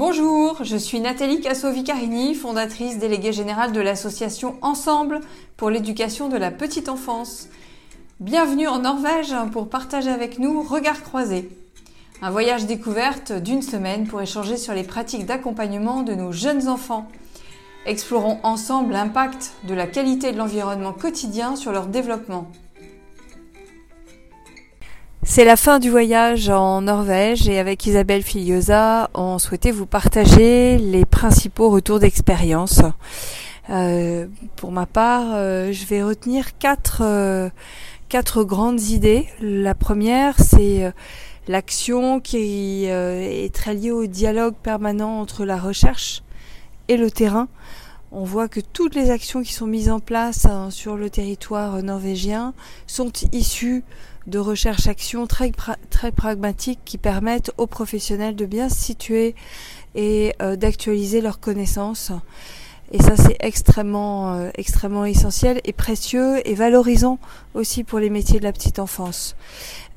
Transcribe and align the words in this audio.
Bonjour, 0.00 0.64
je 0.64 0.78
suis 0.78 0.98
Nathalie 0.98 1.42
Casso-Vicarini, 1.42 2.34
fondatrice 2.34 2.96
déléguée 2.96 3.34
générale 3.34 3.72
de 3.72 3.82
l'association 3.82 4.56
Ensemble 4.62 5.20
pour 5.58 5.68
l'éducation 5.68 6.30
de 6.30 6.38
la 6.38 6.50
petite 6.50 6.88
enfance. 6.88 7.48
Bienvenue 8.18 8.66
en 8.66 8.78
Norvège 8.78 9.34
pour 9.52 9.68
partager 9.68 10.08
avec 10.08 10.38
nous 10.38 10.62
Regard 10.62 11.02
croisé. 11.02 11.50
Un 12.22 12.30
voyage 12.30 12.64
découverte 12.64 13.32
d'une 13.32 13.60
semaine 13.60 14.06
pour 14.06 14.22
échanger 14.22 14.56
sur 14.56 14.72
les 14.72 14.84
pratiques 14.84 15.26
d'accompagnement 15.26 16.02
de 16.02 16.14
nos 16.14 16.32
jeunes 16.32 16.66
enfants. 16.66 17.06
Explorons 17.84 18.40
ensemble 18.42 18.94
l'impact 18.94 19.52
de 19.64 19.74
la 19.74 19.86
qualité 19.86 20.32
de 20.32 20.38
l'environnement 20.38 20.94
quotidien 20.94 21.56
sur 21.56 21.72
leur 21.72 21.88
développement. 21.88 22.50
C'est 25.30 25.44
la 25.44 25.54
fin 25.54 25.78
du 25.78 25.90
voyage 25.90 26.48
en 26.48 26.80
Norvège 26.80 27.48
et 27.48 27.60
avec 27.60 27.86
Isabelle 27.86 28.24
Filiosa, 28.24 29.10
on 29.14 29.38
souhaitait 29.38 29.70
vous 29.70 29.86
partager 29.86 30.76
les 30.76 31.04
principaux 31.04 31.70
retours 31.70 32.00
d'expérience. 32.00 32.82
Euh, 33.70 34.26
pour 34.56 34.72
ma 34.72 34.86
part, 34.86 35.26
euh, 35.34 35.70
je 35.70 35.86
vais 35.86 36.02
retenir 36.02 36.58
quatre, 36.58 37.02
euh, 37.04 37.48
quatre 38.08 38.42
grandes 38.42 38.82
idées. 38.82 39.28
La 39.40 39.76
première, 39.76 40.34
c'est 40.40 40.92
l'action 41.46 42.18
qui 42.18 42.86
est 42.86 43.54
très 43.54 43.74
liée 43.74 43.92
au 43.92 44.06
dialogue 44.06 44.56
permanent 44.60 45.20
entre 45.20 45.44
la 45.44 45.58
recherche 45.58 46.24
et 46.88 46.96
le 46.96 47.08
terrain. 47.08 47.46
On 48.10 48.24
voit 48.24 48.48
que 48.48 48.58
toutes 48.58 48.96
les 48.96 49.12
actions 49.12 49.44
qui 49.44 49.52
sont 49.52 49.68
mises 49.68 49.90
en 49.90 50.00
place 50.00 50.46
hein, 50.46 50.70
sur 50.72 50.96
le 50.96 51.08
territoire 51.08 51.80
norvégien 51.84 52.52
sont 52.88 53.12
issues 53.30 53.84
de 54.26 54.38
recherche-action 54.38 55.26
très, 55.26 55.52
très 55.90 56.12
pragmatiques 56.12 56.80
qui 56.84 56.98
permettent 56.98 57.52
aux 57.58 57.66
professionnels 57.66 58.36
de 58.36 58.46
bien 58.46 58.68
se 58.68 58.76
situer 58.76 59.34
et 59.94 60.34
euh, 60.40 60.56
d'actualiser 60.56 61.20
leurs 61.20 61.40
connaissances. 61.40 62.12
Et 62.92 63.00
ça, 63.00 63.16
c'est 63.16 63.36
extrêmement, 63.38 64.34
euh, 64.34 64.50
extrêmement 64.56 65.04
essentiel 65.04 65.60
et 65.64 65.72
précieux 65.72 66.46
et 66.48 66.54
valorisant 66.54 67.18
aussi 67.54 67.84
pour 67.84 68.00
les 68.00 68.10
métiers 68.10 68.40
de 68.40 68.44
la 68.44 68.52
petite 68.52 68.80
enfance. 68.80 69.36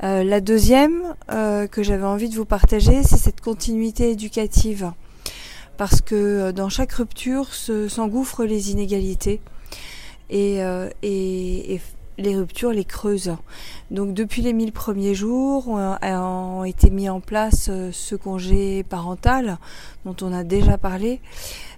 Euh, 0.04 0.24
la 0.24 0.42
deuxième 0.42 1.16
que 1.28 1.82
j'avais 1.82 2.06
envie 2.06 2.30
de 2.30 2.36
vous 2.36 2.46
partager, 2.46 3.02
c'est 3.04 3.18
cette 3.18 3.42
continuité 3.42 4.12
éducative. 4.12 4.92
Parce 5.78 6.02
que 6.02 6.52
dans 6.52 6.70
chaque 6.70 6.92
rupture 6.92 7.52
s'engouffrent 7.54 8.46
les 8.46 8.72
inégalités. 8.72 9.42
Et, 10.30 10.62
les 12.18 12.36
ruptures 12.36 12.72
les 12.72 12.86
creusent. 12.86 13.36
Donc 13.92 14.14
depuis 14.14 14.42
les 14.42 14.54
1000 14.54 14.72
premiers 14.72 15.16
jours 15.16 15.68
ont 15.68 16.64
été 16.64 16.90
mis 16.90 17.10
en 17.10 17.20
place 17.20 17.68
euh, 17.70 17.90
ce 17.92 18.16
congé 18.16 18.84
parental 18.84 19.58
dont 20.06 20.16
on 20.22 20.34
a 20.34 20.44
déjà 20.44 20.78
parlé 20.78 21.22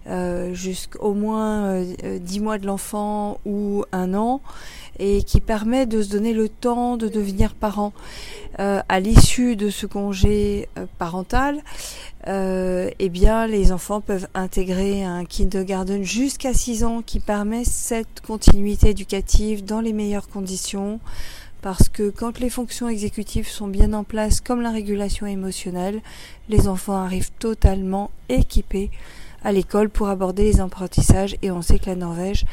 euh, 0.08 0.54
jusqu'au 0.54 1.14
moins 1.14 1.82
10 1.82 1.98
euh, 2.04 2.42
mois 2.42 2.58
de 2.58 2.66
l'enfant 2.66 3.40
ou 3.46 3.84
un 3.92 4.14
an 4.14 4.42
et 5.00 5.24
qui 5.24 5.42
permet 5.42 5.86
de 5.86 6.02
se 6.02 6.10
donner 6.10 6.34
le 6.34 6.50
temps 6.50 6.98
de 6.98 7.08
devenir 7.08 7.54
parent. 7.54 7.94
Euh, 8.60 8.82
à 8.88 9.02
l'issue 9.02 9.58
de 9.58 9.70
ce 9.70 9.86
congé 9.86 10.70
euh, 10.78 10.86
parental, 10.98 11.62
euh, 12.28 12.90
eh 13.00 13.10
bien, 13.10 13.48
les 13.48 13.74
enfants 13.74 14.00
peuvent 14.00 14.30
intégrer 14.34 15.04
un 15.04 15.26
kindergarten 15.26 16.04
jusqu'à 16.04 16.54
6 16.54 16.86
ans 16.86 17.02
qui 17.06 17.20
permet 17.20 17.66
cette 17.66 18.22
continuité 18.26 18.92
éducative 18.92 19.66
dans 19.66 19.82
les 19.82 19.92
meilleures 19.92 20.30
conditions. 20.30 21.02
Parce 21.62 21.90
que 21.90 22.12
quand 22.12 22.40
les 22.40 22.50
fonctions 22.50 22.88
exécutives 22.88 23.48
sont 23.48 23.68
bien 23.68 23.92
en 23.92 24.04
place, 24.04 24.40
comme 24.40 24.62
la 24.62 24.72
régulation 24.72 25.26
émotionnelle, 25.26 26.00
les 26.48 26.68
enfants 26.68 26.96
arrivent 26.96 27.32
totalement 27.40 28.12
équipés 28.30 28.92
à 29.44 29.52
l'école 29.52 29.90
pour 29.90 30.08
aborder 30.08 30.44
les 30.44 30.60
apprentissages. 30.60 31.38
Et 31.42 31.52
on 31.52 31.62
sait 31.62 31.80
que 31.80 31.88
la 31.88 31.96
Norvège 31.96 32.46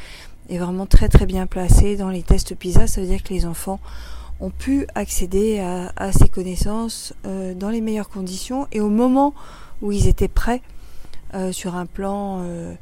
est 0.48 0.58
vraiment 0.58 0.86
très 0.86 1.08
très 1.08 1.26
bien 1.26 1.46
placée 1.46 1.96
dans 1.96 2.10
les 2.10 2.22
tests 2.22 2.54
PISA. 2.54 2.86
Ça 2.86 3.00
veut 3.00 3.06
dire 3.06 3.22
que 3.22 3.32
les 3.32 3.46
enfants 3.46 3.80
ont 4.42 4.50
pu 4.50 4.86
accéder 4.94 5.60
à, 5.60 6.12
ces 6.12 6.28
connaissances 6.28 7.14
euh, 7.26 7.54
dans 7.54 7.70
les 7.70 7.80
meilleures 7.80 8.08
conditions 8.08 8.66
et 8.72 8.80
au 8.80 8.88
moment 8.88 9.34
où 9.80 9.92
ils 9.92 10.08
étaient 10.08 10.28
prêts 10.28 10.62
euh, 11.34 11.52
sur 11.52 11.76
un 11.76 11.86
plan 11.86 12.40
euh, 12.42 12.74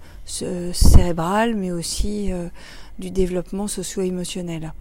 cérébral, 0.72 1.54
mais 1.54 1.70
aussi 1.70 2.30
du 2.98 3.10
développement 3.10 3.66
socio-émotionnel. 3.66 4.72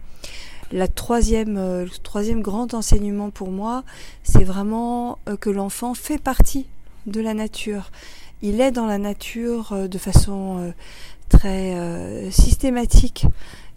La 0.72 0.86
troisième, 0.86 1.56
le 1.56 1.90
troisième 2.02 2.42
grand 2.42 2.72
enseignement 2.74 3.30
pour 3.30 3.50
moi, 3.50 3.82
c'est 4.22 4.44
vraiment 4.44 5.18
que 5.40 5.50
l'enfant 5.50 5.94
fait 5.94 6.18
partie 6.18 6.66
de 7.06 7.20
la 7.20 7.34
nature. 7.34 7.90
Il 8.42 8.60
est 8.60 8.70
dans 8.70 8.86
la 8.86 8.98
nature 8.98 9.88
de 9.88 9.98
façon 9.98 10.72
très 11.28 11.76
systématique 12.30 13.26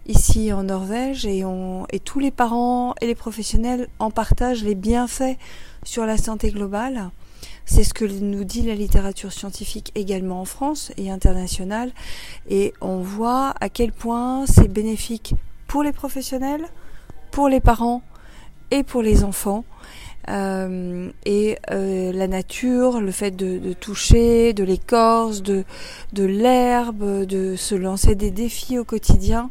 ici 0.06 0.54
en 0.54 0.64
Norvège 0.64 1.26
et 1.26 1.44
tous 2.04 2.20
les 2.20 2.32
parents 2.32 2.94
et 3.02 3.08
les 3.08 3.16
professionnels 3.16 3.88
en 4.00 4.10
partagent 4.10 4.64
les 4.64 4.76
bienfaits 4.76 5.38
sur 5.84 6.06
la 6.06 6.18
santé 6.18 6.50
globale. 6.52 7.10
C'est 7.66 7.84
ce 7.84 7.94
que 7.94 8.06
nous 8.06 8.44
dit 8.46 8.62
la 8.62 8.76
littérature 8.76 9.32
scientifique 9.34 9.92
également 9.96 10.42
en 10.42 10.46
France 10.46 10.92
et 10.98 11.12
internationale. 11.12 11.92
Et 12.50 12.74
on 12.82 13.00
voit 13.00 13.54
à 13.60 13.70
quel 13.70 13.92
point 13.92 14.46
c'est 14.46 14.68
bénéfique 14.68 15.34
pour 15.68 15.84
les 15.84 15.92
professionnels, 15.92 16.66
pour 17.32 17.50
les 17.50 17.60
parents 17.60 18.02
et 18.72 18.84
pour 18.84 19.02
les 19.02 19.24
enfants. 19.24 19.66
Euh, 20.30 21.12
et 21.26 21.58
euh, 21.72 22.12
la 22.14 22.28
nature, 22.28 23.02
le 23.02 23.12
fait 23.12 23.32
de, 23.32 23.58
de 23.58 23.74
toucher 23.74 24.54
de 24.54 24.64
l'écorce, 24.64 25.42
de, 25.42 25.66
de 26.14 26.24
l'herbe, 26.24 27.26
de 27.26 27.56
se 27.56 27.76
lancer 27.76 28.16
des 28.16 28.32
défis 28.32 28.80
au 28.80 28.86
quotidien, 28.86 29.50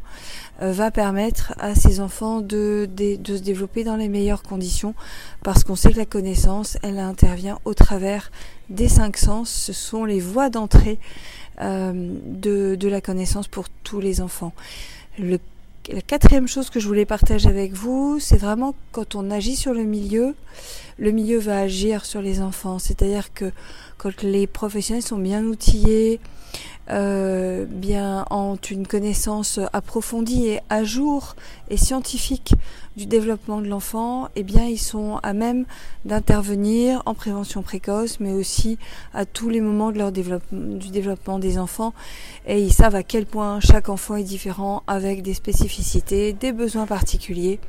euh, 0.62 0.72
va 0.72 0.90
permettre 0.90 1.54
à 1.58 1.74
ces 1.74 2.00
enfants 2.00 2.40
de, 2.40 2.88
de, 2.90 3.16
de, 3.16 3.36
se 3.36 3.42
développer 3.42 3.84
dans 3.84 3.96
les 3.96 4.08
meilleures 4.08 4.42
conditions 4.42 4.94
parce 5.42 5.64
qu'on 5.64 5.76
sait 5.76 5.92
que 5.92 5.98
la 5.98 6.06
connaissance, 6.06 6.78
elle 6.82 6.98
intervient 6.98 7.58
au 7.64 7.74
travers 7.74 8.30
des 8.70 8.88
cinq 8.88 9.16
sens. 9.16 9.50
Ce 9.50 9.72
sont 9.72 10.04
les 10.04 10.20
voies 10.20 10.50
d'entrée 10.50 10.98
euh, 11.60 11.92
de, 12.24 12.76
de 12.76 12.88
la 12.88 13.00
connaissance 13.00 13.48
pour 13.48 13.68
tous 13.68 14.00
les 14.00 14.20
enfants. 14.20 14.52
La 15.88 16.00
quatrième 16.00 16.46
chose 16.46 16.70
que 16.70 16.78
je 16.78 16.86
voulais 16.86 17.06
partager 17.06 17.48
avec 17.48 17.72
vous, 17.72 18.18
c'est 18.20 18.36
vraiment 18.36 18.74
quand 18.92 19.14
on 19.14 19.30
agit 19.30 19.56
sur 19.56 19.74
le 19.74 19.82
milieu, 19.82 20.34
le 20.98 21.10
milieu 21.10 21.38
va 21.38 21.58
agir 21.58 22.04
sur 22.04 22.22
les 22.22 22.40
enfants. 22.40 22.78
C'est-à-dire 22.78 23.32
que 23.32 23.50
quand 23.98 24.22
les 24.22 24.46
professionnels 24.46 25.02
sont 25.02 25.18
bien 25.18 25.44
outillés, 25.44 26.20
euh, 26.90 27.64
bien 27.68 28.26
ont 28.30 28.56
une 28.56 28.86
connaissance 28.86 29.60
approfondie 29.72 30.46
et 30.46 30.60
à 30.68 30.82
jour 30.82 31.36
et 31.70 31.76
scientifique 31.76 32.54
du 32.96 33.06
développement 33.06 33.60
de 33.60 33.68
l'enfant, 33.68 34.28
eh 34.34 34.42
bien 34.42 34.64
ils 34.64 34.78
sont 34.78 35.18
à 35.22 35.32
même 35.32 35.64
d'intervenir 36.04 37.02
en 37.06 37.14
prévention 37.14 37.62
précoce, 37.62 38.18
mais 38.20 38.32
aussi 38.32 38.78
à 39.14 39.24
tous 39.24 39.48
les 39.48 39.60
moments 39.60 39.92
de 39.92 39.98
leur 39.98 40.12
développement, 40.12 40.76
du 40.76 40.90
développement 40.90 41.38
des 41.38 41.58
enfants, 41.58 41.94
et 42.46 42.60
ils 42.60 42.72
savent 42.72 42.96
à 42.96 43.02
quel 43.02 43.26
point 43.26 43.60
chaque 43.60 43.88
enfant 43.88 44.16
est 44.16 44.24
différent 44.24 44.82
avec 44.86 45.22
des 45.22 45.34
spécificités, 45.34 46.32
des 46.32 46.52
besoins 46.52 46.86
particuliers. 46.86 47.60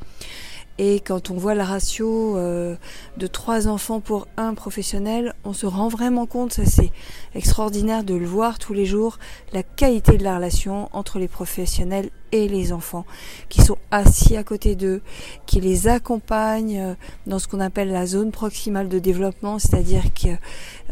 Et 0.78 0.98
quand 0.98 1.30
on 1.30 1.34
voit 1.34 1.54
la 1.54 1.64
ratio 1.64 2.36
euh, 2.36 2.74
de 3.16 3.26
trois 3.28 3.68
enfants 3.68 4.00
pour 4.00 4.26
un 4.36 4.54
professionnel, 4.54 5.34
on 5.44 5.52
se 5.52 5.66
rend 5.66 5.86
vraiment 5.86 6.26
compte, 6.26 6.52
ça 6.52 6.64
c'est 6.64 6.90
extraordinaire 7.36 8.02
de 8.02 8.14
le 8.14 8.26
voir 8.26 8.58
tous 8.58 8.72
les 8.72 8.84
jours, 8.84 9.18
la 9.52 9.62
qualité 9.62 10.16
de 10.16 10.24
la 10.24 10.36
relation 10.36 10.88
entre 10.92 11.20
les 11.20 11.28
professionnels 11.28 12.10
et 12.32 12.48
les 12.48 12.72
enfants, 12.72 13.04
qui 13.48 13.62
sont 13.62 13.78
assis 13.92 14.36
à 14.36 14.42
côté 14.42 14.74
d'eux, 14.74 15.00
qui 15.46 15.60
les 15.60 15.86
accompagnent 15.86 16.80
euh, 16.80 16.94
dans 17.28 17.38
ce 17.38 17.46
qu'on 17.46 17.60
appelle 17.60 17.92
la 17.92 18.06
zone 18.06 18.32
proximale 18.32 18.88
de 18.88 18.98
développement, 18.98 19.60
c'est-à-dire 19.60 20.12
qu'ils 20.12 20.38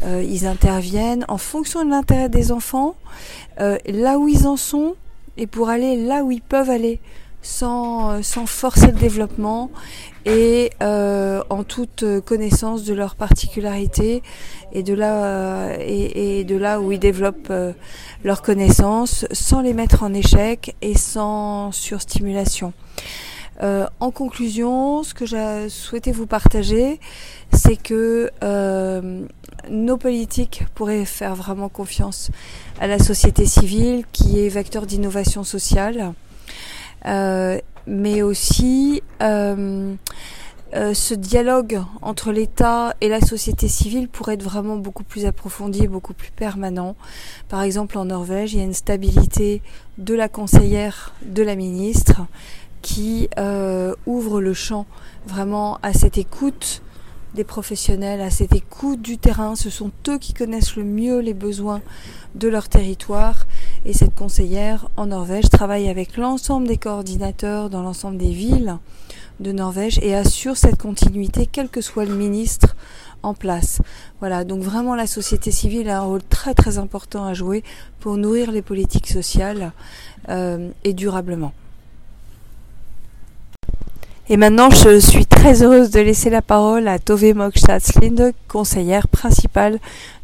euh, 0.03 0.47
interviennent 0.47 1.25
en 1.27 1.37
fonction 1.37 1.83
de 1.83 1.89
l'intérêt 1.89 2.29
des 2.29 2.53
enfants, 2.53 2.95
là 3.57 4.17
où 4.17 4.27
ils 4.29 4.47
en 4.47 4.55
sont, 4.55 4.95
et 5.37 5.47
pour 5.47 5.69
aller 5.69 5.97
là 5.97 6.23
où 6.23 6.31
ils 6.31 6.41
peuvent 6.41 6.69
aller 6.69 6.99
sans, 7.43 8.11
euh, 8.11 8.21
sans 8.23 8.47
forcer 8.47 8.87
le 8.87 8.93
développement 8.93 9.69
et 10.25 10.71
euh, 10.81 11.43
en 11.49 11.63
toute 11.63 12.05
connaissance 12.25 12.85
de 12.85 12.93
leurs 12.93 13.15
particularités 13.15 14.23
et 14.71 14.81
de 14.81 14.93
là 14.93 15.25
euh, 15.25 15.77
et, 15.79 16.43
de 16.45 16.55
là 16.55 16.79
où 16.79 16.91
ils 16.91 16.99
développent 16.99 17.53
leurs 18.23 18.41
connaissances 18.41 19.25
sans 19.31 19.61
les 19.61 19.73
mettre 19.73 20.01
en 20.03 20.13
échec 20.13 20.75
et 20.81 20.97
sans 20.97 21.71
surstimulation. 21.71 22.73
En 23.61 24.11
conclusion, 24.11 25.03
ce 25.03 25.13
que 25.13 25.25
j'ai 25.25 25.69
souhaité 25.69 26.11
vous 26.11 26.25
partager, 26.25 26.99
c'est 27.53 27.77
que 27.77 28.29
nos 29.69 29.97
politiques 29.97 30.65
pourraient 30.75 31.05
faire 31.05 31.35
vraiment 31.35 31.69
confiance 31.69 32.29
à 32.81 32.87
la 32.87 32.99
société 32.99 33.45
civile 33.45 34.03
qui 34.11 34.39
est 34.39 34.49
vecteur 34.49 34.85
d'innovation 34.85 35.45
sociale 35.45 36.13
mais 37.05 38.21
aussi 38.21 39.01
euh, 39.21 39.95
euh, 40.75 40.93
ce 40.93 41.13
dialogue 41.13 41.81
entre 42.01 42.31
l'État 42.31 42.95
et 42.99 43.09
la 43.09 43.21
société 43.21 43.67
civile 43.67 44.07
pourrait 44.07 44.35
être 44.35 44.43
vraiment 44.43 44.75
beaucoup 44.75 45.03
plus 45.03 45.25
approfondi, 45.25 45.87
beaucoup 45.87 46.13
plus 46.13 46.31
permanent. 46.31 46.95
Par 47.47 47.61
exemple, 47.61 47.97
en 47.97 48.05
Norvège, 48.05 48.53
il 48.53 48.59
y 48.59 48.61
a 48.61 48.65
une 48.65 48.73
stabilité 48.73 49.61
de 49.99 50.15
la 50.15 50.29
conseillère 50.29 51.13
de 51.23 51.43
la 51.43 51.55
ministre 51.55 52.21
qui 52.81 53.29
euh, 53.37 53.93
ouvre 54.05 54.41
le 54.41 54.53
champ 54.53 54.85
vraiment 55.27 55.77
à 55.83 55.93
cette 55.93 56.17
écoute 56.17 56.81
des 57.35 57.43
professionnels, 57.43 58.21
à 58.21 58.29
cette 58.29 58.55
écoute 58.55 59.01
du 59.01 59.17
terrain. 59.17 59.55
Ce 59.55 59.69
sont 59.69 59.91
eux 60.07 60.17
qui 60.17 60.33
connaissent 60.33 60.75
le 60.75 60.83
mieux 60.83 61.19
les 61.19 61.33
besoins 61.33 61.81
de 62.35 62.47
leur 62.47 62.67
territoire. 62.67 63.45
Et 63.85 63.91
cette 63.91 64.15
conseillère 64.15 64.87
en 64.95 65.07
Norvège 65.07 65.49
travaille 65.49 65.89
avec 65.89 66.15
l'ensemble 66.15 66.67
des 66.67 66.77
coordinateurs 66.77 67.69
dans 67.69 67.81
l'ensemble 67.81 68.17
des 68.17 68.31
villes 68.31 68.77
de 69.41 69.51
Norvège 69.51 69.99
et 70.01 70.15
assure 70.15 70.55
cette 70.55 70.77
continuité 70.77 71.49
quel 71.51 71.67
que 71.67 71.81
soit 71.81 72.05
le 72.05 72.15
ministre 72.15 72.75
en 73.23 73.33
place. 73.33 73.81
Voilà, 74.19 74.45
donc 74.45 74.61
vraiment 74.61 74.95
la 74.95 75.07
société 75.07 75.51
civile 75.51 75.89
a 75.89 75.99
un 75.99 76.03
rôle 76.03 76.23
très 76.23 76.53
très 76.53 76.77
important 76.77 77.25
à 77.25 77.33
jouer 77.33 77.63
pour 77.99 78.15
nourrir 78.15 78.51
les 78.51 78.61
politiques 78.61 79.09
sociales 79.09 79.73
euh, 80.29 80.69
et 80.85 80.93
durablement. 80.93 81.51
Et 84.29 84.37
maintenant, 84.37 84.69
je 84.69 84.99
suis 84.99 85.25
très 85.25 85.63
heureuse 85.63 85.89
de 85.89 85.99
laisser 85.99 86.29
la 86.29 86.41
parole 86.41 86.87
à 86.87 86.97
Tove 86.97 87.33
Mogstadslinde, 87.33 88.31
conseillère 88.47 89.09
principale 89.09 89.79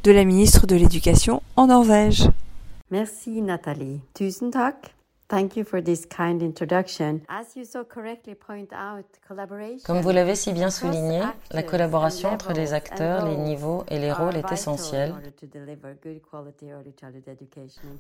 de 0.06 0.11
la 0.13 0.23
ministre 0.23 0.65
de 0.67 0.77
l'Éducation 0.77 1.41
en 1.57 1.67
Norvège. 1.67 2.29
Merci 2.89 3.41
Nathalie. 3.41 4.01
Tusen 4.13 4.51
takk. 4.51 4.99
Thank 5.30 5.58
you 5.58 5.64
for 5.64 5.80
this 5.80 6.08
kind 6.08 6.42
introduction. 6.42 7.22
As 7.30 7.56
you 7.56 7.64
so 7.64 7.84
correctly 7.84 8.34
point 8.34 8.74
out, 8.74 9.06
collaboration 9.28 9.86
Comme 9.86 10.02
vous 10.02 10.10
l'avez 10.10 10.34
si 10.34 10.54
bien 10.54 10.72
souligné, 10.72 11.22
la 11.52 11.62
collaboration 11.62 12.30
entre 12.30 12.52
les 12.52 12.74
acteurs, 12.74 13.28
les 13.28 13.38
niveaux 13.38 13.84
et 13.90 14.00
les 14.00 14.12
rôles 14.12 14.36
est 14.38 14.52
essentielle 14.52 15.14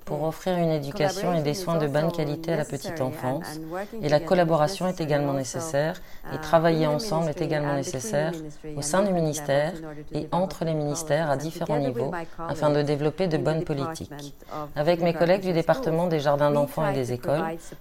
pour 0.05 0.23
offrir 0.23 0.57
une 0.57 0.71
éducation 0.71 1.35
et 1.35 1.43
des 1.43 1.53
soins 1.53 1.77
de 1.77 1.85
bonne 1.85 2.11
qualité 2.11 2.53
à 2.53 2.57
la 2.57 2.65
petite 2.65 2.99
enfance. 2.99 3.59
Et 4.01 4.09
la 4.09 4.19
collaboration 4.19 4.87
est 4.87 4.99
également 4.99 5.33
nécessaire 5.33 6.01
et 6.33 6.37
uh, 6.37 6.39
travailler 6.39 6.87
ensemble 6.87 7.29
est 7.29 7.41
également 7.41 7.75
nécessaire 7.75 8.31
au 8.75 8.81
sein 8.81 9.03
du 9.03 9.13
ministère 9.13 9.73
et 10.13 10.27
entre 10.31 10.65
les 10.65 10.73
ministères 10.73 11.29
à 11.29 11.37
différents 11.37 11.77
niveaux 11.77 12.11
afin 12.39 12.71
de 12.71 12.81
développer 12.81 13.27
de 13.27 13.37
bonnes 13.37 13.65
politiques. 13.65 14.33
Avec 14.75 14.99
mes 15.01 15.13
collègues 15.13 15.43
du 15.43 15.53
département 15.53 16.07
des 16.07 16.19
jardins 16.19 16.49
d'enfants 16.49 16.89
et 16.89 16.93
des 16.93 17.13
écoles, 17.13 17.18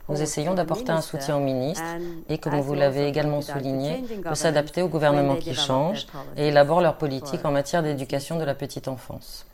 nous 0.08 0.22
essayons 0.22 0.54
d'apporter 0.54 0.90
un 0.90 1.00
soutien 1.00 1.36
au 1.36 1.40
ministre 1.40 1.84
et, 2.28 2.38
comme 2.38 2.60
vous 2.60 2.74
l'avez 2.74 3.06
également 3.06 3.40
souligné, 3.40 4.04
de 4.28 4.34
s'adapter 4.34 4.82
au 4.82 4.88
gouvernement 4.88 5.36
qui 5.36 5.54
change 5.54 6.06
et 6.36 6.48
élabore 6.48 6.80
leur 6.80 6.96
politique 6.96 7.44
en 7.44 7.50
matière 7.50 7.82
d'éducation 7.82 8.38
de 8.38 8.44
la 8.44 8.54
petite 8.54 8.88
enfance. 8.88 9.46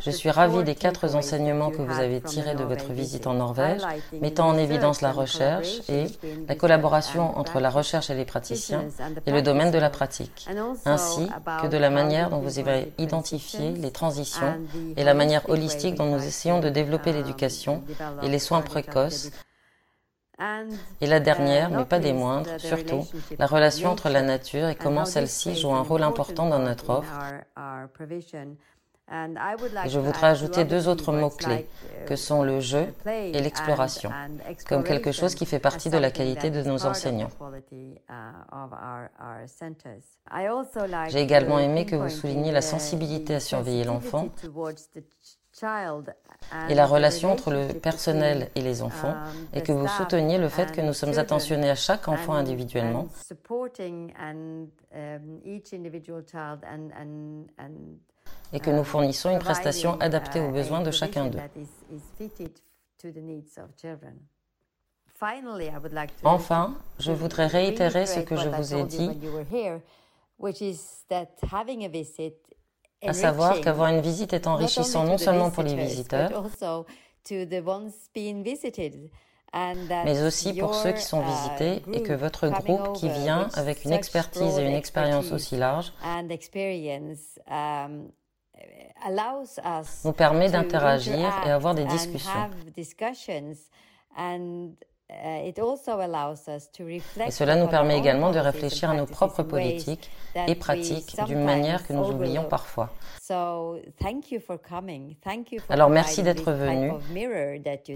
Je 0.00 0.10
suis 0.10 0.30
ravie 0.30 0.62
des 0.62 0.74
quatre 0.74 1.14
enseignements 1.14 1.70
que 1.70 1.82
vous 1.82 1.98
avez 1.98 2.20
tirés 2.20 2.54
de 2.54 2.62
votre 2.62 2.92
visite 2.92 3.26
en 3.26 3.34
Norvège, 3.34 3.82
mettant 4.20 4.48
en 4.48 4.56
évidence 4.56 5.00
la 5.02 5.12
recherche 5.12 5.80
et 5.88 6.06
la 6.46 6.54
collaboration 6.54 7.36
entre 7.36 7.60
la 7.60 7.70
recherche 7.70 8.08
et 8.10 8.14
les 8.14 8.24
praticiens 8.24 8.84
et 9.26 9.32
le 9.32 9.42
domaine 9.42 9.72
de 9.72 9.78
la 9.78 9.90
pratique, 9.90 10.48
ainsi 10.84 11.28
que 11.60 11.66
de 11.66 11.76
la 11.76 11.90
manière 11.90 12.30
dont 12.30 12.38
vous 12.38 12.58
avez 12.58 12.92
identifié 12.98 13.72
les 13.72 13.90
transitions 13.90 14.58
et 14.96 15.02
la 15.02 15.14
manière 15.14 15.48
holistique 15.50 15.96
dont 15.96 16.06
nous 16.06 16.24
essayons 16.24 16.60
de 16.60 16.68
développer 16.68 17.12
l'éducation 17.12 17.82
et 18.22 18.28
les 18.28 18.38
soins 18.38 18.62
précoces 18.62 19.30
et 21.00 21.06
la 21.06 21.20
dernière, 21.20 21.70
mais 21.70 21.84
pas 21.84 21.98
des 21.98 22.12
moindres, 22.12 22.58
surtout, 22.58 23.04
la 23.38 23.46
relation 23.46 23.90
entre 23.90 24.08
la 24.08 24.22
nature 24.22 24.68
et 24.68 24.76
comment 24.76 25.04
celle-ci 25.04 25.56
joue 25.56 25.72
un 25.72 25.82
rôle 25.82 26.02
important 26.02 26.48
dans 26.48 26.60
notre 26.60 26.90
offre. 26.90 27.12
Et 29.10 29.88
je 29.88 29.98
voudrais 29.98 30.26
ajouter 30.26 30.64
deux 30.64 30.86
autres 30.86 31.12
mots-clés, 31.12 31.66
que 32.06 32.14
sont 32.14 32.42
le 32.42 32.60
jeu 32.60 32.86
et 33.06 33.40
l'exploration, 33.40 34.10
comme 34.68 34.84
quelque 34.84 35.12
chose 35.12 35.34
qui 35.34 35.46
fait 35.46 35.58
partie 35.58 35.88
de 35.88 35.96
la 35.96 36.10
qualité 36.10 36.50
de 36.50 36.62
nos 36.62 36.84
enseignants. 36.84 37.30
J'ai 41.08 41.20
également 41.20 41.58
aimé 41.58 41.86
que 41.86 41.96
vous 41.96 42.10
souligniez 42.10 42.52
la 42.52 42.62
sensibilité 42.62 43.34
à 43.34 43.40
surveiller 43.40 43.84
l'enfant 43.84 44.28
et 46.68 46.74
la 46.74 46.86
relation 46.86 47.32
entre 47.32 47.50
le 47.50 47.68
personnel 47.74 48.50
et 48.54 48.60
les 48.60 48.82
enfants, 48.82 49.14
et 49.52 49.62
que 49.62 49.72
vous 49.72 49.88
souteniez 49.88 50.38
le 50.38 50.48
fait 50.48 50.72
que 50.72 50.80
nous 50.80 50.92
sommes 50.92 51.18
attentionnés 51.18 51.70
à 51.70 51.74
chaque 51.74 52.08
enfant 52.08 52.34
individuellement. 52.34 53.08
et 58.52 58.60
que 58.60 58.70
nous 58.70 58.84
fournissons 58.84 59.30
une 59.30 59.38
prestation 59.38 60.00
adaptée 60.00 60.40
aux 60.40 60.50
besoins 60.50 60.80
de 60.80 60.90
chacun 60.90 61.26
d'eux. 61.26 61.38
Enfin, 66.24 66.74
je 66.98 67.12
voudrais 67.12 67.46
réitérer 67.46 68.06
ce 68.06 68.20
que 68.20 68.36
je 68.36 68.48
vous 68.48 68.74
ai 68.74 68.84
dit 68.84 69.10
à 73.06 73.12
savoir 73.12 73.60
qu'avoir 73.60 73.90
une 73.90 74.00
visite 74.00 74.32
est 74.32 74.46
enrichissant 74.46 75.04
non 75.04 75.18
seulement 75.18 75.50
pour 75.50 75.62
les 75.62 75.74
visiteurs, 75.74 76.46
mais 79.54 80.22
aussi 80.22 80.52
pour 80.54 80.74
ceux 80.74 80.92
qui 80.92 81.02
sont 81.02 81.22
visités 81.22 81.82
et 81.92 82.02
que 82.02 82.12
votre 82.12 82.48
groupe 82.48 82.94
qui 82.94 83.08
vient 83.08 83.48
avec 83.54 83.84
une 83.84 83.92
expertise 83.92 84.58
et 84.58 84.62
une 84.66 84.74
expérience 84.74 85.32
aussi 85.32 85.56
large 85.56 85.92
um, 87.50 88.10
nous 90.04 90.12
permet 90.12 90.50
d'interagir 90.50 91.32
et 91.46 91.50
avoir 91.50 91.74
des 91.74 91.84
discussions. 91.84 92.50
Uh, 95.10 95.48
et 95.48 95.54
cela 97.30 97.56
nous 97.56 97.66
permet 97.66 97.96
également 97.96 98.30
de 98.30 98.38
réfléchir 98.38 98.90
à 98.90 98.94
nos 98.94 99.06
propres 99.06 99.42
politiques 99.42 100.10
et 100.46 100.54
pratiques 100.54 101.16
d'une 101.26 101.44
manière 101.44 101.86
que 101.86 101.94
nous 101.94 102.10
oublions 102.10 102.44
parfois. 102.44 102.90
Alors 105.70 105.88
merci 105.88 106.22
d'être 106.22 106.52
venu. 106.52 106.92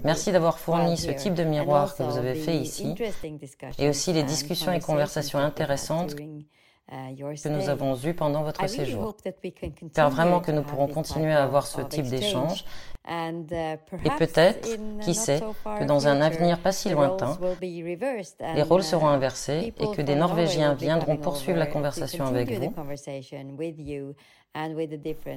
Merci 0.03 0.31
d'avoir 0.31 0.57
fourni 0.57 0.97
ce 0.97 1.11
type 1.11 1.35
de 1.35 1.43
miroir 1.43 1.95
que 1.95 2.01
vous 2.01 2.17
avez 2.17 2.33
fait 2.33 2.55
ici 2.55 2.95
et 3.77 3.89
aussi 3.89 4.11
les 4.11 4.23
discussions 4.23 4.73
et 4.73 4.79
conversations 4.79 5.37
intéressantes 5.37 6.15
que 6.89 7.49
nous 7.49 7.69
avons 7.69 7.95
eues 7.97 8.13
pendant 8.13 8.43
votre 8.43 8.67
séjour. 8.67 9.15
J'espère 9.23 10.09
vraiment 10.09 10.39
que 10.41 10.51
nous 10.51 10.63
pourrons 10.63 10.87
continuer 10.87 11.31
à 11.33 11.43
avoir 11.43 11.65
ce 11.65 11.81
type 11.81 12.05
d'échange. 12.05 12.65
Uh, 13.05 13.43
et 13.51 14.09
peut-être, 14.17 14.69
qui 15.01 15.13
sait, 15.13 15.41
que 15.77 15.83
dans 15.83 16.07
un 16.07 16.21
avenir 16.21 16.59
pas 16.59 16.71
si 16.71 16.89
lointain, 16.89 17.37
les 17.61 18.61
rôles 18.61 18.83
seront 18.83 19.09
uh, 19.09 19.15
inversés 19.15 19.73
et 19.77 19.91
que 19.91 20.01
des 20.01 20.15
Norvégiens 20.15 20.73
viendront 20.73 21.17
poursuivre 21.17 21.59
la 21.59 21.65
conversation 21.65 22.25
avec 22.25 22.49
vous 22.51 22.73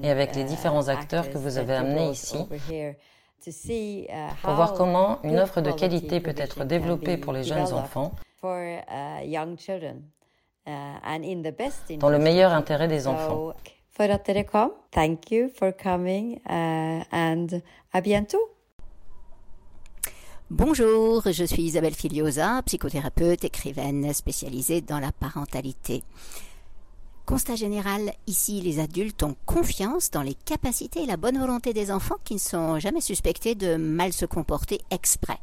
et 0.02 0.10
avec 0.10 0.36
les 0.36 0.42
uh, 0.42 0.44
différents 0.44 0.86
acteurs 0.88 1.28
que 1.28 1.38
vous 1.38 1.58
avez 1.58 1.74
amenés 1.74 2.10
ici 2.10 2.38
pour 4.42 4.52
voir 4.52 4.74
comment 4.74 5.20
une 5.24 5.40
offre 5.40 5.60
de 5.60 5.72
qualité 5.72 6.20
peut 6.20 6.34
être 6.36 6.64
développée 6.64 7.16
pour 7.16 7.32
les 7.32 7.42
jeunes 7.42 7.72
enfants 7.72 8.12
dans 11.98 12.08
le 12.08 12.18
meilleur 12.18 12.52
intérêt 12.52 12.88
des 12.88 13.06
enfants. 13.06 13.52
Thank 14.90 15.30
you 15.30 15.48
for 15.48 15.72
coming 15.74 16.38
uh, 16.48 17.02
and 17.12 17.46
à 17.92 18.00
bientôt. 18.00 18.50
Bonjour, 20.50 21.22
je 21.32 21.44
suis 21.44 21.62
Isabelle 21.62 21.94
Filiosa, 21.94 22.62
psychothérapeute, 22.66 23.44
écrivaine 23.44 24.12
spécialisée 24.12 24.80
dans 24.80 25.00
la 25.00 25.10
parentalité. 25.10 26.04
Constat 27.24 27.56
général, 27.56 28.12
ici 28.28 28.60
les 28.60 28.78
adultes 28.78 29.24
ont 29.24 29.34
confiance 29.46 30.12
dans 30.12 30.22
les 30.22 30.34
capacités 30.34 31.02
et 31.02 31.06
la 31.06 31.16
bonne 31.16 31.38
volonté 31.38 31.72
des 31.72 31.90
enfants 31.90 32.18
qui 32.22 32.34
ne 32.34 32.38
sont 32.38 32.78
jamais 32.78 33.00
suspectés 33.00 33.56
de 33.56 33.74
mal 33.74 34.12
se 34.12 34.26
comporter 34.26 34.80
exprès. 34.92 35.38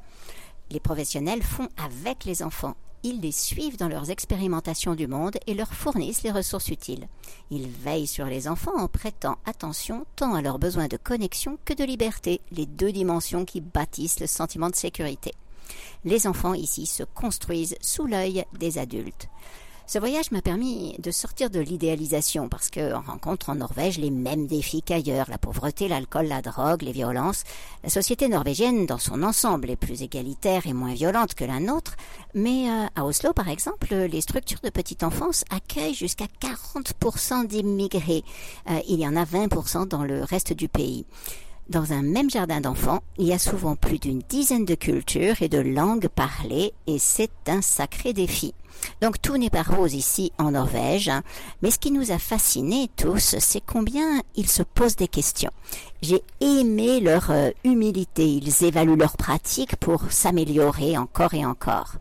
Les 0.71 0.79
professionnels 0.79 1.43
font 1.43 1.67
avec 1.77 2.23
les 2.23 2.41
enfants 2.41 2.75
ils 3.03 3.19
les 3.19 3.31
suivent 3.31 3.77
dans 3.77 3.89
leurs 3.89 4.09
expérimentations 4.09 4.95
du 4.95 5.07
monde 5.07 5.37
et 5.45 5.53
leur 5.53 5.73
fournissent 5.73 6.23
les 6.23 6.31
ressources 6.31 6.69
utiles. 6.69 7.07
Ils 7.51 7.67
veillent 7.67 8.07
sur 8.07 8.25
les 8.25 8.47
enfants 8.47 8.77
en 8.77 8.87
prêtant 8.87 9.37
attention 9.45 10.05
tant 10.15 10.33
à 10.33 10.41
leurs 10.41 10.59
besoins 10.59 10.87
de 10.87 10.97
connexion 10.97 11.57
que 11.65 11.73
de 11.73 11.83
liberté, 11.83 12.41
les 12.51 12.65
deux 12.65 12.91
dimensions 12.91 13.45
qui 13.45 13.61
bâtissent 13.61 14.19
le 14.19 14.27
sentiment 14.27 14.69
de 14.69 14.75
sécurité. 14.75 15.33
Les 16.05 16.27
enfants 16.27 16.53
ici 16.53 16.85
se 16.85 17.03
construisent 17.03 17.75
sous 17.81 18.05
l'œil 18.05 18.45
des 18.57 18.77
adultes. 18.77 19.27
Ce 19.85 19.99
voyage 19.99 20.31
m'a 20.31 20.41
permis 20.41 20.95
de 20.99 21.11
sortir 21.11 21.49
de 21.49 21.59
l'idéalisation 21.59 22.47
parce 22.47 22.71
qu'on 22.71 23.01
rencontre 23.01 23.49
en 23.49 23.55
Norvège 23.55 23.97
les 23.97 24.11
mêmes 24.11 24.47
défis 24.47 24.81
qu'ailleurs, 24.81 25.29
la 25.29 25.37
pauvreté, 25.37 25.87
l'alcool, 25.87 26.27
la 26.27 26.41
drogue, 26.41 26.83
les 26.83 26.93
violences. 26.93 27.43
La 27.83 27.89
société 27.89 28.29
norvégienne 28.29 28.85
dans 28.85 28.97
son 28.97 29.23
ensemble 29.23 29.69
est 29.69 29.75
plus 29.75 30.01
égalitaire 30.01 30.65
et 30.67 30.73
moins 30.73 30.93
violente 30.93 31.33
que 31.35 31.43
la 31.43 31.59
nôtre, 31.59 31.95
mais 32.33 32.69
euh, 32.69 32.85
à 32.95 33.05
Oslo 33.05 33.33
par 33.33 33.49
exemple, 33.49 33.93
les 33.93 34.21
structures 34.21 34.61
de 34.63 34.69
petite 34.69 35.03
enfance 35.03 35.43
accueillent 35.49 35.93
jusqu'à 35.93 36.27
40% 36.41 37.45
d'immigrés. 37.45 38.23
Euh, 38.69 38.79
il 38.87 38.99
y 38.99 39.07
en 39.07 39.17
a 39.17 39.25
20% 39.25 39.87
dans 39.89 40.03
le 40.03 40.23
reste 40.23 40.53
du 40.53 40.69
pays. 40.69 41.05
Dans 41.69 41.93
un 41.93 42.01
même 42.01 42.29
jardin 42.29 42.59
d'enfants, 42.59 42.99
il 43.17 43.25
y 43.25 43.33
a 43.33 43.39
souvent 43.39 43.77
plus 43.77 43.97
d'une 43.97 44.21
dizaine 44.27 44.65
de 44.65 44.75
cultures 44.75 45.41
et 45.41 45.47
de 45.47 45.59
langues 45.59 46.09
parlées 46.09 46.73
et 46.87 46.99
c'est 46.99 47.31
un 47.47 47.61
sacré 47.61 48.11
défi. 48.11 48.53
Donc 49.01 49.21
tout 49.21 49.37
n'est 49.37 49.49
pas 49.49 49.63
rose 49.63 49.93
ici 49.93 50.33
en 50.37 50.51
Norvège, 50.51 51.07
hein. 51.07 51.23
mais 51.61 51.71
ce 51.71 51.79
qui 51.79 51.91
nous 51.91 52.11
a 52.11 52.19
fascinés 52.19 52.89
tous, 52.97 53.35
c'est 53.39 53.63
combien 53.65 54.21
ils 54.35 54.49
se 54.49 54.61
posent 54.61 54.97
des 54.97 55.07
questions. 55.07 55.51
J'ai 56.01 56.21
aimé 56.41 56.99
leur 56.99 57.31
euh, 57.31 57.51
humilité, 57.63 58.27
ils 58.27 58.65
évaluent 58.65 58.97
leurs 58.97 59.15
pratiques 59.15 59.77
pour 59.77 60.11
s'améliorer 60.11 60.97
encore 60.97 61.33
et 61.33 61.45
encore. 61.45 61.93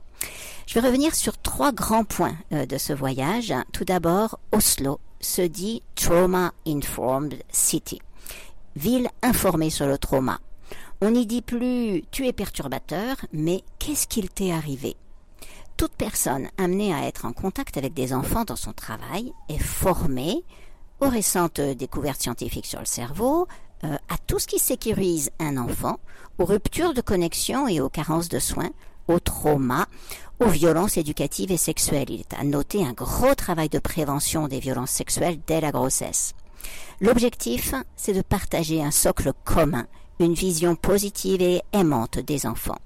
Je 0.67 0.75
vais 0.75 0.87
revenir 0.87 1.15
sur 1.15 1.39
trois 1.39 1.71
grands 1.71 2.05
points 2.05 2.37
euh, 2.53 2.67
de 2.67 2.79
ce 2.79 2.93
voyage. 2.93 3.55
Tout 3.73 3.85
d'abord, 3.85 4.41
Oslo 4.51 4.99
se 5.21 5.43
dit 5.43 5.83
Trauma 5.95 6.53
Informed 6.67 7.37
City 7.53 8.01
ville 8.77 9.09
informée 9.23 9.71
sur 9.71 9.87
le 9.87 9.99
trauma. 9.99 10.39
On 11.01 11.11
n'y 11.11 11.27
dit 11.27 11.43
plus 11.43 12.05
tu 12.11 12.27
es 12.27 12.33
perturbateur, 12.33 13.17
mais 13.33 13.63
qu'est-ce 13.79 14.07
qu'il 14.07 14.31
t'est 14.31 14.53
arrivé? 14.53 14.97
Toute 15.77 15.93
personne 15.93 16.49
amenée 16.59 16.95
à 16.95 17.07
être 17.07 17.25
en 17.25 17.33
contact 17.33 17.77
avec 17.77 17.95
des 17.95 18.13
enfants 18.13 18.45
dans 18.45 18.57
son 18.57 18.73
travail 18.73 19.33
est 19.49 19.59
formée 19.59 20.45
aux 21.01 21.09
récentes 21.09 21.61
découvertes 21.61 22.23
scientifiques 22.23 22.67
sur 22.67 22.79
le 22.79 22.87
cerveau, 22.87 23.49
euh, 23.85 23.97
à 24.09 24.19
tout 24.29 24.39
ce 24.39 24.47
qui 24.47 24.61
sécurise 24.61 25.31
un 25.41 25.57
enfant, 25.57 25.99
aux 26.39 26.45
ruptures 26.45 26.95
de 26.95 27.01
connexion 27.01 27.67
et 27.67 27.81
aux 27.81 27.89
carences 27.89 28.29
de 28.29 28.39
soins, 28.39 28.71
aux 29.09 29.19
traumas, 29.19 29.87
aux 30.39 30.49
violences 30.49 30.97
éducatives 30.97 31.51
et 31.51 31.57
sexuelles. 31.57 32.11
Il 32.11 32.21
est 32.21 32.35
à 32.35 32.45
noter 32.45 32.85
un 32.85 32.93
gros 32.93 33.35
travail 33.35 33.69
de 33.69 33.81
prévention 33.81 34.47
des 34.47 34.61
violences 34.61 34.91
sexuelles 34.91 35.41
dès 35.49 35.61
la 35.61 35.73
grossesse. 35.73 36.35
L'objectif, 37.03 37.75
c'est 37.97 38.13
de 38.13 38.23
partager 38.23 38.81
un 38.81 38.93
socle 38.93 39.33
commun, 39.43 39.89
une 40.21 40.35
vision 40.35 40.77
positive 40.77 41.43
et 41.43 41.61
aimante 41.73 42.21
des 42.21 42.47
enfants. 42.47 42.79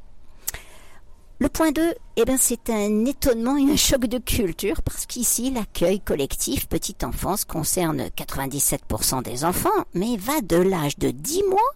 Le 1.39 1.51
point 1.51 1.71
2, 1.71 1.95
eh 2.17 2.25
ben, 2.25 2.39
c'est 2.39 2.71
un 2.71 3.05
étonnement 3.05 3.59
et 3.59 3.71
un 3.71 3.77
choc 3.77 4.07
de 4.07 4.17
culture 4.17 4.81
parce 4.81 5.05
qu'ici, 5.05 5.51
l'accueil 5.51 6.01
collectif 6.01 6.67
petite 6.67 7.05
enfance 7.05 7.45
concerne 7.45 8.05
97% 8.17 9.23
des 9.23 9.45
enfants, 9.45 9.69
mais 9.93 10.17
va 10.17 10.41
de 10.41 10.57
l'âge 10.57 10.97
de 10.97 11.11
10 11.11 11.43
mois 11.51 11.73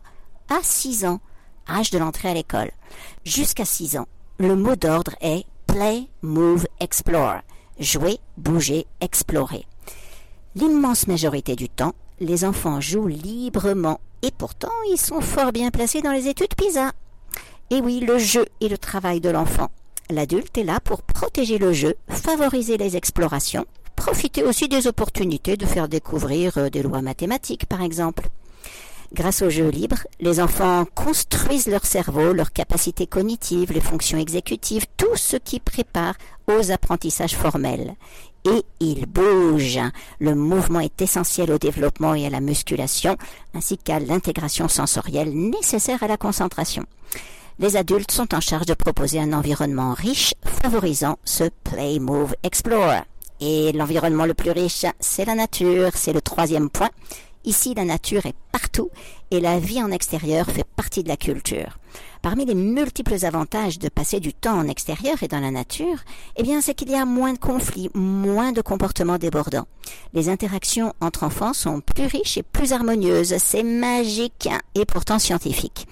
à 0.49 0.61
6 0.63 1.05
ans, 1.05 1.21
âge 1.69 1.91
de 1.91 1.99
l'entrée 1.99 2.31
à 2.31 2.35
l'école. 2.35 2.71
Jusqu'à 3.27 3.67
6 3.67 3.99
ans, 3.99 4.09
le 4.39 4.57
mot 4.57 4.77
d'ordre 4.77 5.15
est 5.21 5.45
play, 5.67 6.09
move, 6.23 6.67
explore. 6.81 7.41
Jouer, 7.79 8.19
bouger, 8.39 8.87
explorer. 9.03 9.67
L'immense 10.55 11.07
majorité 11.07 11.55
du 11.55 11.69
temps, 11.69 11.95
les 12.21 12.45
enfants 12.45 12.81
jouent 12.81 13.09
librement 13.09 14.01
et 14.23 14.31
pourtant 14.31 14.69
ils 14.91 15.01
sont 15.01 15.21
fort 15.21 15.53
bien 15.53 15.71
placés 15.71 16.03
dans 16.03 16.13
les 16.13 16.29
études 16.29 16.55
PISA. 16.55 16.93
Et 17.71 17.81
oui, 17.81 18.01
le 18.01 18.19
jeu 18.19 18.47
est 18.61 18.69
le 18.69 18.79
travail 18.79 19.21
de 19.21 19.31
l'enfant. 19.31 19.71
L'adulte 20.11 20.59
est 20.59 20.65
là 20.65 20.81
pour 20.81 21.03
protéger 21.03 21.59
le 21.59 21.73
jeu, 21.73 21.95
favoriser 22.09 22.77
les 22.77 22.97
explorations, 22.97 23.65
profiter 23.97 24.43
aussi 24.43 24.69
des 24.69 24.87
opportunités 24.87 25.57
de 25.57 25.67
faire 25.67 25.89
découvrir 25.89 26.59
euh, 26.59 26.69
des 26.69 26.83
lois 26.83 27.01
mathématiques 27.01 27.67
par 27.67 27.83
exemple. 27.83 28.29
Grâce 29.13 29.43
au 29.43 29.51
jeu 29.51 29.69
libre, 29.69 29.99
les 30.21 30.41
enfants 30.41 30.85
construisent 30.95 31.67
leur 31.67 31.85
cerveau, 31.85 32.33
leurs 32.33 32.53
capacités 32.53 33.09
cognitives, 33.09 33.73
les 33.73 33.81
fonctions 33.81 34.19
exécutives, 34.19 34.87
tout 34.97 35.17
ce 35.17 35.37
qui 35.37 35.59
prépare 35.59 36.15
aux 36.47 36.71
apprentissages 36.71 37.35
formels 37.35 37.95
et 38.45 38.63
il 38.81 39.07
bouge. 39.07 39.79
Le 40.19 40.35
mouvement 40.35 40.81
est 40.81 41.03
essentiel 41.03 41.51
au 41.51 41.59
développement 41.59 42.15
et 42.15 42.27
à 42.27 42.31
la 42.31 42.41
musculation, 42.41 43.17
ainsi 43.55 43.79
qu'à 43.79 44.01
l'intégration 44.01 44.69
sensorielle 44.69 45.33
nécessaire 45.33 46.03
à 46.03 46.09
la 46.09 46.17
concentration. 46.17 46.85
Les 47.59 47.77
adultes 47.77 48.11
sont 48.11 48.35
en 48.35 48.41
charge 48.41 48.67
de 48.67 48.75
proposer 48.75 49.21
un 49.21 49.33
environnement 49.35 49.93
riche, 49.93 50.35
favorisant 50.63 51.19
ce 51.25 51.45
play, 51.65 51.99
move, 51.99 52.35
explore. 52.43 53.05
Et 53.41 53.73
l'environnement 53.73 54.27
le 54.27 54.35
plus 54.35 54.51
riche, 54.51 54.87
c'est 54.99 55.25
la 55.25 55.35
nature, 55.35 55.91
c'est 55.95 56.13
le 56.13 56.21
troisième 56.21 56.71
point. 56.71 56.91
Ici, 57.45 57.73
la 57.75 57.85
nature 57.85 58.27
est 58.27 58.35
partout 58.53 58.91
et 59.31 59.41
la 59.41 59.59
vie 59.59 59.83
en 59.83 59.91
extérieur 59.91 60.47
fait 60.47 60.65
partie 60.77 61.03
de 61.03 61.09
la 61.09 61.17
culture. 61.17 61.79
Parmi 62.21 62.45
les 62.45 62.55
multiples 62.55 63.25
avantages 63.25 63.79
de 63.79 63.89
passer 63.89 64.21
du 64.21 64.35
temps 64.35 64.59
en 64.59 64.69
extérieur 64.69 65.23
et 65.23 65.29
dans 65.29 65.41
la 65.41 65.51
nature, 65.51 65.97
eh 66.37 66.43
bien, 66.43 66.61
c'est 66.61 66.75
qu'il 66.75 66.91
y 66.91 66.95
a 66.95 67.07
moins 67.07 67.33
de 67.33 67.39
conflits, 67.39 67.91
moins 67.95 68.53
de 68.53 68.61
comportements 68.61 69.17
débordants. 69.17 69.67
Les 70.13 70.29
interactions 70.29 70.93
entre 71.01 71.25
enfants 71.25 71.55
sont 71.55 71.81
plus 71.81 72.07
riches 72.07 72.37
et 72.37 72.43
plus 72.43 72.75
harmonieuses. 72.75 73.37
C'est 73.39 73.63
magique 73.63 74.49
et 74.75 74.85
pourtant 74.85 75.19
scientifique. 75.19 75.87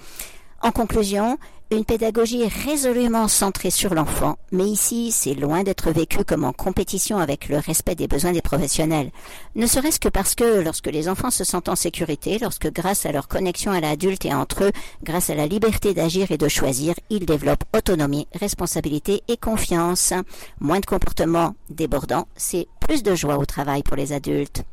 En 0.61 0.71
conclusion, 0.71 1.39
une 1.71 1.85
pédagogie 1.85 2.47
résolument 2.47 3.27
centrée 3.27 3.69
sur 3.69 3.93
l'enfant, 3.93 4.37
mais 4.51 4.65
ici 4.65 5.11
c'est 5.11 5.35
loin 5.35 5.61
d'être 5.61 5.91
vécu 5.91 6.23
comme 6.23 6.43
en 6.43 6.51
compétition 6.51 7.19
avec 7.19 7.47
le 7.47 7.57
respect 7.57 7.93
des 7.93 8.07
besoins 8.07 8.31
des 8.31 8.41
professionnels. 8.41 9.11
Ne 9.55 9.67
serait-ce 9.67 9.99
que 9.99 10.09
parce 10.09 10.33
que 10.33 10.61
lorsque 10.61 10.87
les 10.87 11.07
enfants 11.07 11.29
se 11.29 11.43
sentent 11.43 11.69
en 11.69 11.75
sécurité, 11.75 12.39
lorsque 12.39 12.71
grâce 12.71 13.05
à 13.05 13.11
leur 13.11 13.27
connexion 13.27 13.71
à 13.71 13.81
l'adulte 13.81 14.25
et 14.25 14.33
entre 14.33 14.63
eux, 14.63 14.71
grâce 15.03 15.29
à 15.29 15.35
la 15.35 15.45
liberté 15.45 15.93
d'agir 15.93 16.31
et 16.31 16.37
de 16.37 16.47
choisir, 16.47 16.95
ils 17.11 17.27
développent 17.27 17.65
autonomie, 17.75 18.27
responsabilité 18.33 19.21
et 19.27 19.37
confiance. 19.37 20.13
Moins 20.59 20.79
de 20.79 20.87
comportements 20.87 21.53
débordants, 21.69 22.27
c'est 22.35 22.67
plus 22.79 23.03
de 23.03 23.13
joie 23.13 23.37
au 23.37 23.45
travail 23.45 23.83
pour 23.83 23.95
les 23.95 24.11
adultes. 24.11 24.63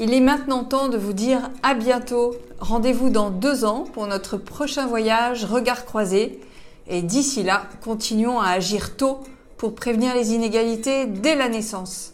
Il 0.00 0.14
est 0.14 0.20
maintenant 0.20 0.62
temps 0.62 0.88
de 0.88 0.96
vous 0.96 1.12
dire 1.12 1.50
à 1.64 1.74
bientôt. 1.74 2.36
Rendez-vous 2.60 3.10
dans 3.10 3.30
deux 3.30 3.64
ans 3.64 3.84
pour 3.92 4.06
notre 4.06 4.36
prochain 4.36 4.86
voyage 4.86 5.44
Regard 5.44 5.84
croisé. 5.84 6.38
Et 6.86 7.02
d'ici 7.02 7.42
là, 7.42 7.64
continuons 7.82 8.38
à 8.38 8.50
agir 8.50 8.96
tôt 8.96 9.18
pour 9.56 9.74
prévenir 9.74 10.14
les 10.14 10.34
inégalités 10.34 11.06
dès 11.06 11.34
la 11.34 11.48
naissance. 11.48 12.12